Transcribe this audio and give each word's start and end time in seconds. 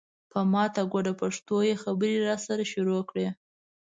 په 0.31 0.39
ماته 0.51 0.81
ګوډه 0.91 1.13
پښتو 1.21 1.57
یې 1.67 1.75
خبرې 1.83 2.17
راسره 2.27 2.63
شروع 2.73 3.01
کړې. 3.09 3.27